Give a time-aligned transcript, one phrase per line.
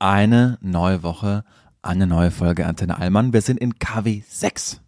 [0.00, 1.44] Eine neue Woche,
[1.82, 3.32] eine neue Folge Antenne Allmann.
[3.32, 4.80] Wir sind in KW 6.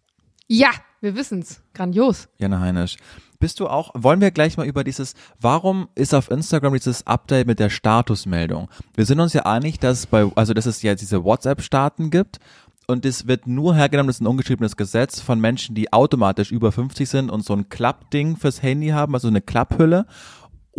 [0.46, 1.62] Ja, wir wissen's.
[1.74, 2.28] Grandios.
[2.38, 2.96] Jana Heinisch.
[3.40, 7.48] Bist du auch, wollen wir gleich mal über dieses, warum ist auf Instagram dieses Update
[7.48, 8.68] mit der Statusmeldung?
[8.94, 12.38] Wir sind uns ja einig, dass bei, also dass es ja diese WhatsApp-Starten gibt
[12.86, 16.70] und das wird nur hergenommen, das ist ein ungeschriebenes Gesetz von Menschen, die automatisch über
[16.70, 20.06] 50 sind und so ein Klappding fürs Handy haben, also eine Klapphülle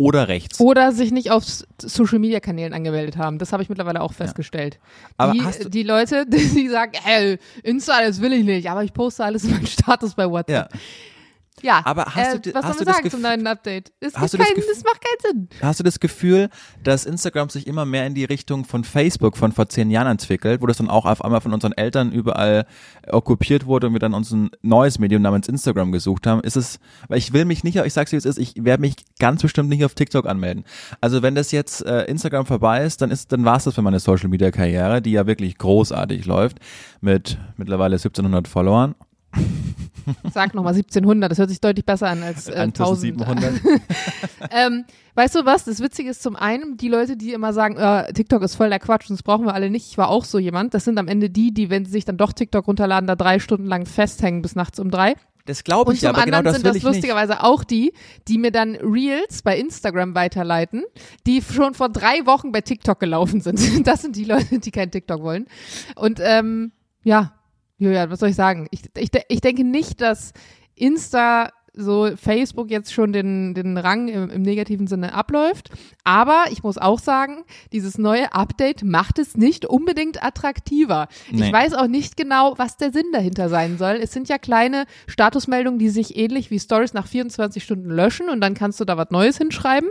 [0.02, 0.58] oder rechts.
[0.58, 1.44] Oder sich nicht auf
[1.80, 3.38] Social Media Kanälen angemeldet haben.
[3.38, 4.78] Das habe ich mittlerweile auch festgestellt.
[4.82, 4.88] Ja.
[5.16, 9.24] Aber die, die Leute, die sagen, ey, Insta, das will ich nicht, aber ich poste
[9.24, 10.28] alles in meinen Status bei.
[10.32, 10.72] WhatsApp.
[10.72, 10.80] Ja.
[11.84, 13.92] Aber hast äh, du was hast soll du man das sagen zum neuen Update?
[14.00, 14.48] Es Hast du das
[14.84, 15.48] macht keinen Sinn.
[15.60, 16.48] Hast du das Gefühl,
[16.82, 20.60] dass Instagram sich immer mehr in die Richtung von Facebook von vor zehn Jahren entwickelt,
[20.60, 22.66] wo das dann auch auf einmal von unseren Eltern überall
[23.08, 26.40] okkupiert wurde und wir dann uns ein neues Medium namens Instagram gesucht haben?
[26.42, 28.96] Ist es, weil ich will mich nicht, ich sag's wie es ist, ich werde mich
[29.18, 30.64] ganz bestimmt nicht auf TikTok anmelden.
[31.00, 34.00] Also wenn das jetzt äh, Instagram vorbei ist, dann ist, dann war's das für meine
[34.00, 36.58] Social Media Karriere, die ja wirklich großartig läuft,
[37.00, 38.94] mit mittlerweile 1700 Followern.
[40.32, 43.20] Sag nochmal 1700, das hört sich deutlich besser an als äh, 1000.
[43.20, 43.52] 1700.
[44.50, 45.64] Ähm, weißt du was?
[45.64, 48.80] Das Witzige ist zum einen, die Leute, die immer sagen, äh, TikTok ist voll der
[48.80, 49.86] Quatsch und das brauchen wir alle nicht.
[49.88, 50.74] Ich war auch so jemand.
[50.74, 53.38] Das sind am Ende die, die, wenn sie sich dann doch TikTok runterladen, da drei
[53.38, 55.14] Stunden lang festhängen bis nachts um drei.
[55.44, 56.94] Das glaube Und ich ja, zum aber genau anderen das sind das ich nicht.
[56.94, 57.92] lustigerweise auch die,
[58.28, 60.84] die mir dann Reels bei Instagram weiterleiten,
[61.26, 63.60] die schon vor drei Wochen bei TikTok gelaufen sind.
[63.84, 65.46] Das sind die Leute, die kein TikTok wollen.
[65.96, 67.32] Und ähm, ja,
[67.82, 68.68] Julian, was soll ich sagen?
[68.70, 70.32] Ich, ich, ich denke nicht, dass
[70.76, 75.70] Insta so Facebook jetzt schon den, den Rang im, im negativen Sinne abläuft.
[76.04, 81.08] Aber ich muss auch sagen, dieses neue Update macht es nicht unbedingt attraktiver.
[81.30, 81.46] Nee.
[81.46, 83.98] Ich weiß auch nicht genau, was der Sinn dahinter sein soll.
[84.02, 88.40] Es sind ja kleine Statusmeldungen, die sich ähnlich wie Stories nach 24 Stunden löschen und
[88.40, 89.88] dann kannst du da was Neues hinschreiben.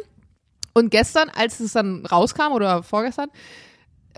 [0.73, 3.29] Und gestern, als es dann rauskam oder vorgestern,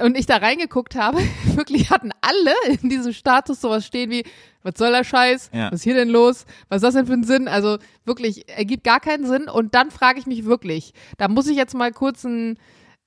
[0.02, 1.20] und ich da reingeguckt habe,
[1.56, 4.24] wirklich hatten alle in diesem Status sowas stehen wie,
[4.64, 5.52] was soll der Scheiß?
[5.54, 5.68] Ja.
[5.68, 6.46] Was ist hier denn los?
[6.70, 7.48] Was ist das denn für ein Sinn?
[7.48, 9.50] Also wirklich, ergibt gar keinen Sinn.
[9.50, 12.58] Und dann frage ich mich wirklich, da muss ich jetzt mal kurz ein,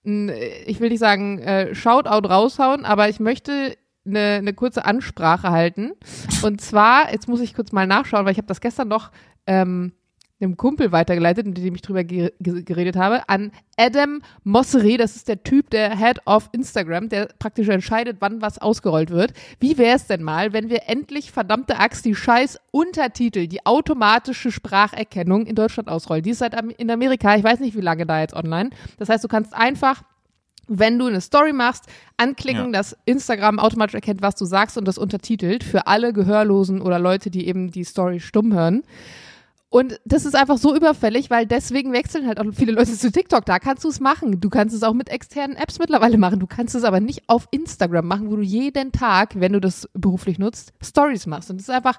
[0.05, 0.31] ein
[0.67, 3.77] ich will nicht sagen, äh, Shoutout raushauen, aber ich möchte
[4.07, 5.93] eine, eine kurze Ansprache halten.
[6.43, 9.11] Und zwar, jetzt muss ich kurz mal nachschauen, weil ich habe das gestern noch
[9.47, 9.93] ähm,
[10.41, 14.97] einem Kumpel weitergeleitet, mit dem ich drüber ge ge geredet habe, an Adam Mosseri.
[14.99, 19.33] Das ist der Typ, der Head of Instagram, der praktisch entscheidet, wann was ausgerollt wird.
[19.61, 24.53] Wie wäre es denn mal, wenn wir endlich verdammte Axt die scheiß Untertitel, die automatische
[24.53, 26.23] Spracherkennung in Deutschland ausrollen?
[26.23, 28.71] Die ist seit in Amerika, ich weiß nicht, wie lange da jetzt online.
[28.99, 30.03] Das heißt, du kannst einfach
[30.69, 31.85] wenn du eine Story machst,
[32.17, 32.71] anklicken, Ja.
[32.73, 37.31] dass Instagram automatisch erkennt, was du sagst und das untertitelt für alle Gehörlosen oder Leute,
[37.31, 38.83] die eben die Story stumm hören.
[39.69, 43.45] Und das ist einfach so überfällig, weil deswegen wechseln halt auch viele Leute zu TikTok.
[43.45, 44.41] Da kannst du es machen.
[44.41, 46.39] Du kannst es auch mit externen Apps mittlerweile machen.
[46.39, 49.89] Du kannst es aber nicht auf Instagram machen, wo du jeden Tag, wenn du das
[49.93, 51.51] beruflich nutzt, Stories machst.
[51.51, 51.99] Und das ist einfach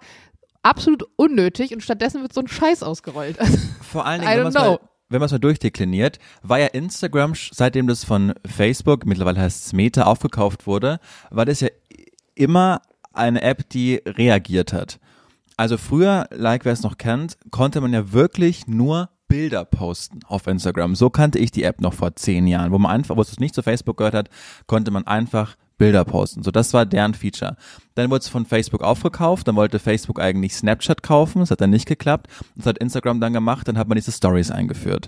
[0.64, 3.38] absolut unnötig und stattdessen wird so ein Scheiß ausgerollt.
[3.82, 4.90] Vor allen Dingen, wenn don't man es mal, know.
[5.10, 9.74] wenn man es mal durchdekliniert, war ja Instagram, seitdem das von Facebook, mittlerweile heißt es
[9.74, 11.00] Meta, aufgekauft wurde,
[11.30, 11.70] war das ja
[12.36, 12.82] immer
[13.14, 15.00] eine App, die reagiert hat.
[15.58, 20.48] Also früher, like wer es noch kennt, konnte man ja wirklich nur Bilder posten auf
[20.48, 20.96] Instagram.
[20.96, 23.56] So kannte ich die App noch vor zehn Jahren, wo man einfach, wo es nicht
[23.56, 24.30] zu Facebook gehört hat,
[24.68, 26.44] konnte man einfach Bilder posten.
[26.44, 27.58] So, das war deren Feature.
[27.96, 31.70] Dann wurde es von Facebook aufgekauft, dann wollte Facebook eigentlich Snapchat kaufen, das hat dann
[31.70, 32.28] nicht geklappt.
[32.56, 35.08] Das hat Instagram dann gemacht, dann hat man diese Stories eingeführt.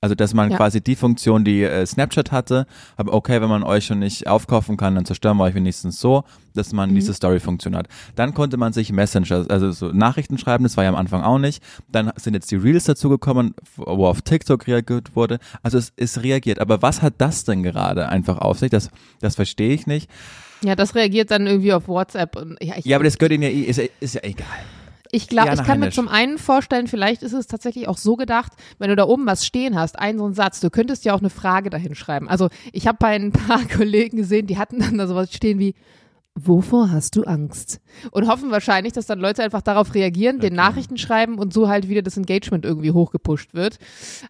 [0.00, 0.56] Also, dass man Ja.
[0.58, 4.76] quasi die Funktion, die äh, Snapchat hatte, aber okay, wenn man euch schon nicht aufkaufen
[4.76, 6.24] kann, dann zerstören wir euch wenigstens so,
[6.54, 7.88] dass man diese Story-Funktion hat.
[8.14, 11.38] Dann konnte man sich Messenger, also so Nachrichten schreiben, das war ja am Anfang auch
[11.38, 11.62] nicht.
[11.90, 15.38] Dann sind jetzt die Reels dazugekommen, wo auf TikTok reagiert wurde.
[15.62, 16.58] Also es ist reagiert.
[16.60, 18.70] Aber was hat das denn gerade einfach auf sich?
[18.70, 18.90] Das,
[19.20, 20.10] das verstehe ich nicht.
[20.62, 22.36] ja, das reagiert dann irgendwie auf WhatsApp.
[22.36, 24.46] Und, ja, ich, Ja, aber das gehört ihnen ja, ist, ist ja egal.
[25.16, 25.94] Ich glaube, ich kann mir Heinisch.
[25.94, 29.46] zum einen vorstellen, vielleicht ist es tatsächlich auch so gedacht, wenn du da oben was
[29.46, 32.28] stehen hast, einen so einen Satz, du könntest ja auch eine Frage dahin schreiben.
[32.28, 35.74] Also ich habe bei ein paar Kollegen gesehen, die hatten dann da sowas stehen wie,
[36.36, 37.80] wovor hast du Angst?
[38.10, 41.88] Und hoffen wahrscheinlich, dass dann Leute einfach darauf reagieren, den Nachrichten schreiben und so halt
[41.88, 43.78] wieder das Engagement irgendwie hochgepusht wird.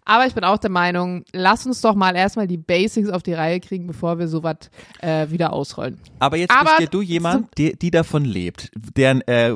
[0.05, 3.35] Aber ich bin auch der Meinung, lass uns doch mal erstmal die Basics auf die
[3.35, 4.57] Reihe kriegen, bevor wir sowas
[5.01, 5.99] äh, wieder ausrollen.
[6.21, 9.55] Aber jetzt Aber bist ja du jemand, die, die davon lebt, deren äh,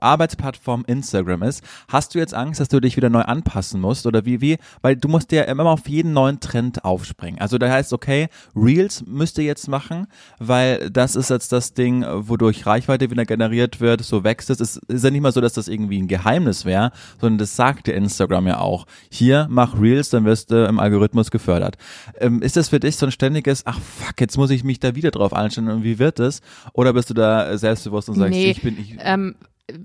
[0.00, 1.62] Arbeitsplattform Instagram ist.
[1.88, 4.58] Hast du jetzt Angst, dass du dich wieder neu anpassen musst oder wie, wie?
[4.82, 7.40] Weil du musst ja immer auf jeden neuen Trend aufspringen.
[7.40, 10.06] Also da heißt, okay, Reels müsst ihr jetzt machen,
[10.38, 14.60] weil das ist jetzt das das Ding, wodurch Reichweite wieder generiert wird, so wächst es.
[14.60, 17.86] Es ist ja nicht mal so, dass das irgendwie ein Geheimnis wäre, sondern das sagt
[17.86, 18.86] dir Instagram ja auch.
[19.10, 21.76] Hier, mach Reels, dann wirst du im Algorithmus gefördert.
[22.18, 24.94] Ähm, ist das für dich so ein ständiges, ach fuck, jetzt muss ich mich da
[24.94, 26.40] wieder drauf einstellen und wie wird es?
[26.72, 29.34] Oder bist du da selbstbewusst und sagst, Nee, ich bin, ich, ähm,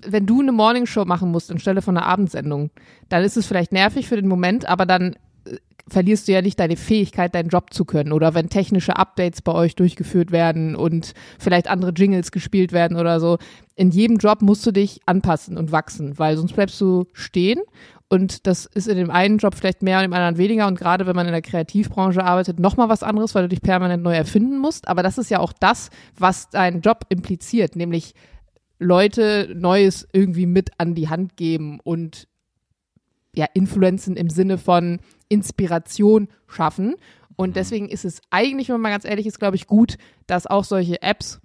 [0.07, 2.71] wenn du eine Morningshow machen musst anstelle von einer Abendsendung,
[3.09, 5.15] dann ist es vielleicht nervig für den Moment, aber dann
[5.87, 8.11] verlierst du ja nicht deine Fähigkeit, deinen Job zu können.
[8.11, 13.19] Oder wenn technische Updates bei euch durchgeführt werden und vielleicht andere Jingles gespielt werden oder
[13.19, 13.37] so.
[13.75, 17.59] In jedem Job musst du dich anpassen und wachsen, weil sonst bleibst du stehen.
[18.07, 20.67] Und das ist in dem einen Job vielleicht mehr und im anderen weniger.
[20.67, 24.03] Und gerade wenn man in der Kreativbranche arbeitet, nochmal was anderes, weil du dich permanent
[24.03, 24.87] neu erfinden musst.
[24.87, 28.13] Aber das ist ja auch das, was dein Job impliziert, nämlich
[28.79, 32.27] Leute Neues irgendwie mit an die Hand geben und
[33.35, 34.99] ja, Influenzen im Sinne von
[35.29, 36.95] Inspiration schaffen.
[37.35, 39.97] Und deswegen ist es eigentlich, wenn man ganz ehrlich ist, glaube ich, gut,
[40.27, 41.41] dass auch solche Apps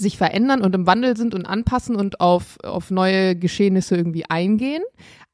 [0.00, 4.82] sich verändern und im Wandel sind und anpassen und auf, auf neue Geschehnisse irgendwie eingehen.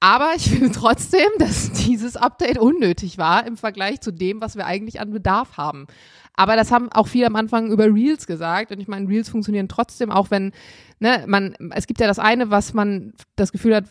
[0.01, 4.67] Aber ich finde trotzdem, dass dieses Update unnötig war im Vergleich zu dem, was wir
[4.67, 5.87] eigentlich an Bedarf haben.
[6.35, 8.73] Aber das haben auch viele am Anfang über Reels gesagt.
[8.73, 10.53] Und ich meine, Reels funktionieren trotzdem, auch wenn,
[10.99, 13.85] ne, man, es gibt ja das eine, was man das Gefühl hat,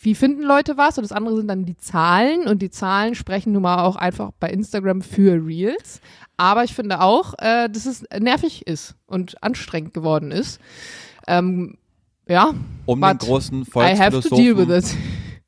[0.00, 0.98] wie, finden Leute was?
[0.98, 2.46] Und das andere sind dann die Zahlen.
[2.46, 6.00] Und die Zahlen sprechen nun mal auch einfach bei Instagram für Reels.
[6.36, 10.60] Aber ich finde auch, äh, dass es nervig ist und anstrengend geworden ist.
[11.26, 11.76] Ähm,
[12.28, 12.54] ja.
[12.86, 14.84] um den großen Volksphilosophen,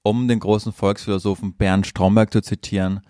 [0.02, 3.00] um den großen Volksphilosophen Bernd Stromberg zu zitieren,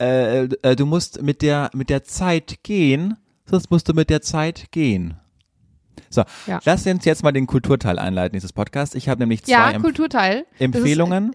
[0.00, 4.22] äh, äh, du musst mit der, mit der Zeit gehen, sonst musst du mit der
[4.22, 5.14] Zeit gehen.
[6.10, 6.60] So, Ja.
[6.64, 8.94] lass uns jetzt mal den Kulturteil einleiten, dieses Podcast.
[8.94, 10.46] Ich habe nämlich zwei Ja, Empf Kulturteil.
[10.58, 11.34] Empfehlungen.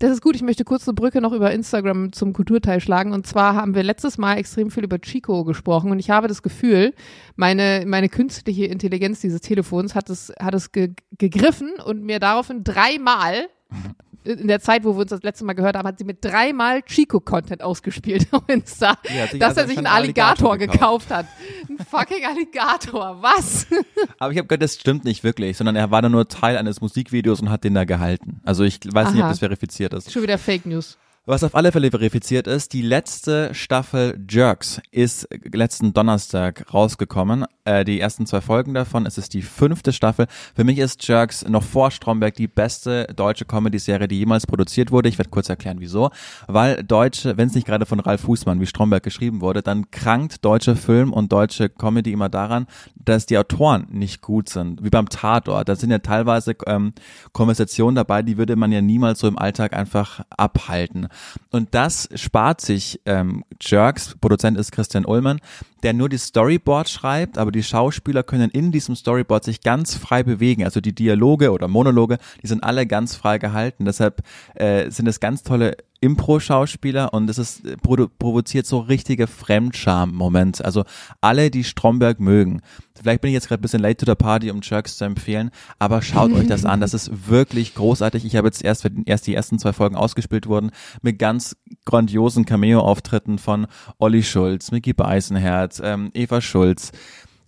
[0.00, 0.34] Das ist gut.
[0.34, 3.12] Ich möchte kurz eine Brücke noch über Instagram zum Kulturteil schlagen.
[3.12, 5.90] Und zwar haben wir letztes Mal extrem viel über Chico gesprochen.
[5.92, 6.92] Und ich habe das Gefühl,
[7.36, 12.64] meine, meine künstliche Intelligenz dieses Telefons hat es, hat es ge gegriffen und mir daraufhin
[12.64, 13.46] dreimal
[14.24, 16.82] in der Zeit, wo wir uns das letzte Mal gehört haben, hat sie mir dreimal
[16.82, 21.26] Chico-Content ausgespielt auf Insta, Ja, dass er sich einen Alligator Alligator gekauft hat.
[21.68, 23.22] Ein fucking Alligator.
[23.22, 23.66] Was?
[24.18, 26.80] Aber ich habe gehört, das stimmt nicht wirklich, sondern er war da nur Teil eines
[26.80, 28.40] Musikvideos und hat den da gehalten.
[28.44, 29.30] Also ich weiß nicht, ob Aha.
[29.30, 30.12] das verifiziert ist.
[30.12, 30.98] Schon wieder Fake News.
[31.26, 37.46] Was auf alle Fälle verifiziert ist, die letzte Staffel Jerks ist letzten Donnerstag rausgekommen.
[37.64, 40.26] Äh, die ersten zwei Folgen davon, es ist die fünfte Staffel.
[40.54, 45.08] Für mich ist Jerks noch vor Stromberg die beste deutsche Comedy-Serie, die jemals produziert wurde.
[45.08, 46.10] Ich werde kurz erklären, wieso.
[46.46, 50.44] Weil deutsche, wenn es nicht gerade von Ralf Fußmann wie Stromberg geschrieben wurde, dann krankt
[50.44, 52.66] deutsche Film und deutsche Comedy immer daran,
[52.96, 54.84] dass die Autoren nicht gut sind.
[54.84, 55.70] Wie beim Tatort.
[55.70, 56.92] Da sind ja teilweise ähm,
[57.32, 61.08] Konversationen dabei, die würde man ja niemals so im Alltag einfach abhalten.
[61.50, 65.40] Und das spart sich ähm, Jerks, Produzent ist Christian Ullmann,
[65.82, 70.22] der nur die Storyboard schreibt, aber die Schauspieler können in diesem Storyboard sich ganz frei
[70.22, 70.64] bewegen.
[70.64, 73.84] Also die Dialoge oder Monologe, die sind alle ganz frei gehalten.
[73.84, 74.22] Deshalb
[74.54, 80.64] äh, sind es ganz tolle Impro-Schauspieler und es ist äh, provoziert so richtige Fremdscham-Momente.
[80.64, 80.84] Also
[81.20, 82.60] alle, die Stromberg mögen.
[83.04, 85.50] Vielleicht bin ich jetzt gerade ein bisschen late to the party, um Jerks zu empfehlen,
[85.78, 86.80] aber schaut euch das an.
[86.80, 88.24] Das ist wirklich großartig.
[88.24, 90.70] Ich habe jetzt erst, erst die ersten zwei Folgen ausgespielt wurden,
[91.02, 91.54] mit ganz
[91.84, 93.66] grandiosen Cameo-Auftritten von
[93.98, 96.92] Olli Schulz, Mickey Beisenherz, ähm, Eva Schulz.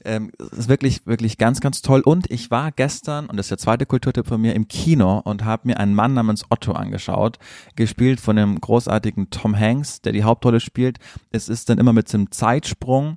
[0.05, 2.03] Ähm, es ist wirklich, wirklich ganz, ganz toll.
[2.03, 5.47] Und ich war gestern, und das ist der zweite Kulturtipp von mir, im Kino und
[5.47, 7.38] habe mir einen Mann namens Otto angeschaut,
[7.76, 10.99] gespielt von dem großartigen Tom Hanks, der die Hauptrolle spielt.
[11.32, 13.17] Es ist dann immer mit so einem Zeitsprung.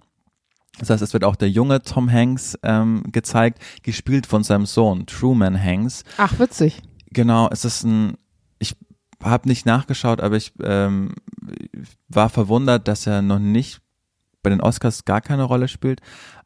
[0.79, 5.05] Das heißt, es wird auch der junge Tom Hanks ähm, gezeigt, gespielt von seinem Sohn,
[5.05, 6.03] Truman Hanks.
[6.17, 6.81] Ach, witzig.
[7.11, 8.15] Genau, es ist ein,
[8.59, 8.75] ich
[9.23, 11.13] habe nicht nachgeschaut, aber ich ähm,
[12.07, 13.81] war verwundert, dass er noch nicht
[14.41, 16.01] bei den Oscars gar keine Rolle spielt,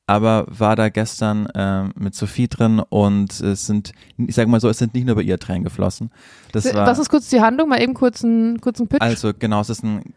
[0.07, 4.67] aber war da gestern ähm, mit Sophie drin und es sind, ich sag mal so,
[4.69, 6.11] es sind nicht nur bei ihr Tränen geflossen.
[6.51, 7.69] Das war, Was ist kurz die Handlung?
[7.69, 9.01] Mal eben kurz einen kurzen Pitch.
[9.01, 10.13] also genau, es ist ein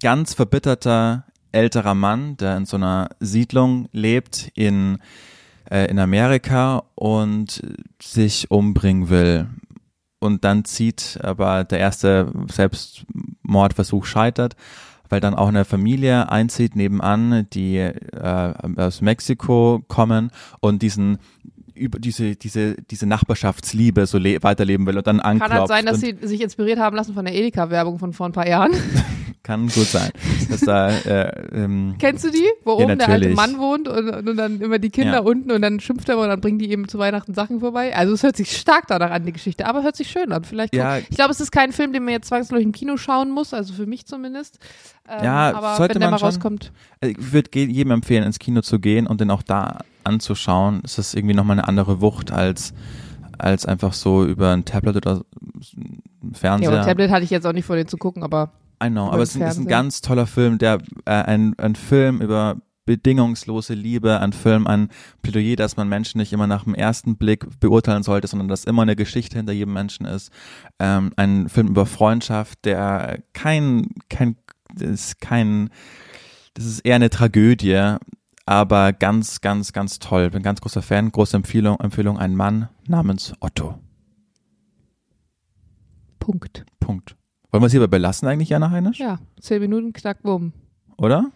[0.00, 1.24] ganz verbitterter
[1.54, 4.98] älterer Mann, der in so einer Siedlung lebt in,
[5.70, 7.62] äh, in Amerika und
[8.02, 9.46] sich umbringen will.
[10.18, 14.56] Und dann zieht aber der erste Selbstmordversuch scheitert,
[15.08, 20.30] weil dann auch eine Familie einzieht nebenan, die äh, aus Mexiko kommen
[20.60, 21.18] und diesen
[21.74, 25.86] über diese diese diese Nachbarschaftsliebe so le weiterleben will und dann Kann anklopft halt sein,
[25.86, 28.72] dass sie sich inspiriert haben lassen von der Edeka-Werbung von vor ein paar Jahren.
[29.44, 30.10] kann gut sein,
[30.50, 32.44] dass da äh, ähm, Kennst du die?
[32.64, 33.36] Wo Ja, oben der alte natürlich.
[33.36, 35.20] Mann wohnt und, und dann immer die Kinder Ja.
[35.20, 37.94] unten und dann schimpft er und dann bringen die eben zu Weihnachten Sachen vorbei.
[37.94, 40.42] Also es hört sich stark danach an, die Geschichte, aber hört sich schön an.
[40.44, 40.98] Vielleicht Ja.
[40.98, 43.72] ich glaube, es ist kein Film, den man jetzt zwangsläufig im Kino schauen muss, also
[43.74, 44.58] für mich zumindest.
[45.08, 46.28] Ähm, Ja, aber sollte wenn der man mal schon.
[46.28, 46.72] rauskommt.
[47.02, 50.80] ich würde jedem empfehlen, ins Kino zu gehen und den auch da anzuschauen.
[50.84, 52.72] Es ist irgendwie nochmal eine andere Wucht als,
[53.38, 55.16] als einfach so über ein Tablet oder
[55.76, 56.70] ein Ja, Fernseher.
[56.72, 58.50] aber Tablet hatte ich jetzt auch nicht vor, den zu gucken, aber
[58.84, 61.74] I know, aber es ist, ein- ist ein ganz toller Film, der äh, ein, ein
[61.76, 64.90] Film über bedingungslose Liebe, ein Film, ein
[65.22, 68.82] Plädoyer, dass man Menschen nicht immer nach dem ersten Blick beurteilen sollte, sondern dass immer
[68.82, 70.30] eine Geschichte hinter jedem Menschen ist.
[70.78, 74.36] Ähm, ein Film über Freundschaft, der kein, kein,
[74.74, 75.70] das ist kein,
[76.52, 77.96] das ist eher eine Tragödie,
[78.44, 80.28] aber ganz, ganz, ganz toll.
[80.28, 83.78] Bin ganz großer Fan, große Empfehlung, Empfehlung, ein Mann namens Otto.
[86.18, 86.64] Punkt.
[86.80, 87.16] Punkt.
[87.54, 88.98] Wollen wir es hierbei belassen eigentlich, Jana Heinisch?
[88.98, 90.52] Ja, zehn Minuten, knack, bumm.
[90.96, 91.30] Oder?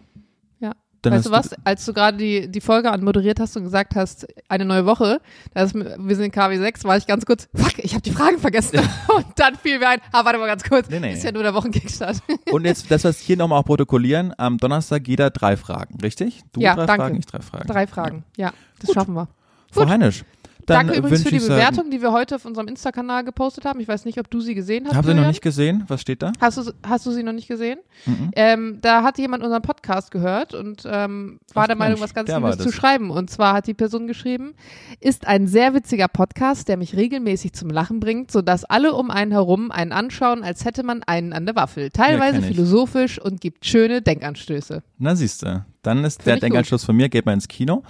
[0.59, 0.73] Ja.
[1.03, 4.27] Dann weißt du was, als du gerade die, die Folge anmoderiert hast und gesagt hast,
[4.49, 5.21] eine neue Woche,
[5.55, 8.39] das, wir sind in KW 6, war ich ganz kurz, fuck, ich habe die Fragen
[8.41, 8.81] vergessen.
[9.17, 11.13] und dann fiel mir ein, ah, warte mal ganz kurz, Nee, nee.
[11.13, 12.21] ist ja nur der Wochenkickstart.
[12.51, 16.43] Und jetzt, das, was hier nochmal auch protokollieren, am Donnerstag jeder drei Fragen, richtig?
[16.51, 17.03] Du Ja, drei danke.
[17.05, 17.69] Fragen, ich drei Fragen.
[17.69, 18.95] Drei Fragen, ja, das Gut.
[18.95, 19.29] schaffen wir.
[19.71, 19.91] Frau Gut.
[19.91, 20.25] Heinisch,
[20.69, 23.81] dann Danke übrigens für die Bewertung, die wir heute auf unserem Insta-Kanal gepostet haben.
[23.81, 24.97] Ich weiß nicht, ob du sie gesehen hast.
[24.97, 25.85] Habt ihr noch nicht gesehen?
[25.89, 26.33] Was steht da?
[26.41, 27.79] Hast du, hast du sie noch nicht gesehen?
[28.05, 28.31] Mhm.
[28.37, 32.29] Ähm, da hat jemand unseren Podcast gehört und ähm, war Ach, der Meinung, was ganz
[32.29, 33.11] Liebes zu schreiben.
[33.11, 34.55] Und zwar hat die Person geschrieben,
[35.01, 39.33] ist ein sehr witziger Podcast, der mich regelmäßig zum Lachen bringt, sodass alle um einen
[39.33, 41.89] herum einen anschauen, als hätte man einen an der Waffel.
[41.91, 42.47] Teilweise ich.
[42.47, 44.83] philosophisch und gibt schöne Denkanstöße.
[44.99, 47.83] Na siehst du, dann ist Find der Denkanstoß von mir, geht mal ins Kino.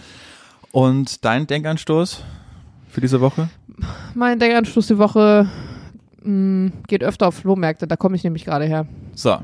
[0.70, 2.22] Und dein Denkanstoß
[2.98, 3.48] für diese Woche?
[4.14, 5.48] Mein Denkanstoß die Woche
[6.20, 8.88] mh, geht öfter auf Flohmärkte, da komme ich nämlich gerade her.
[9.14, 9.38] So,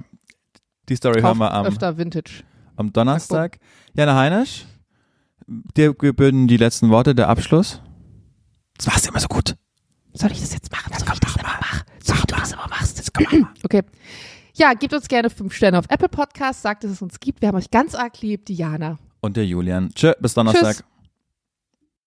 [0.89, 2.43] die Story Kauf haben wir am, öfter Vintage.
[2.75, 3.59] am Donnerstag.
[3.95, 4.67] Jana Heinisch,
[5.47, 7.81] dir gebühren die letzten Worte, der Abschluss.
[8.77, 9.55] Das machst du immer so gut.
[10.15, 10.93] Soll ich das jetzt machen?
[10.99, 11.85] so wie ich das immer mache.
[12.03, 13.13] So wie du das immer machst.
[13.65, 13.83] okay.
[14.57, 17.41] Ja, gebt uns gerne fünf Sterne auf Apple Podcasts, sagt, dass es uns gibt.
[17.41, 18.99] Wir haben euch ganz arg lieb, Diana.
[19.21, 19.91] Und der Julian.
[19.95, 20.77] Tschö, bis Donnerstag.
[20.77, 20.85] Tschüss.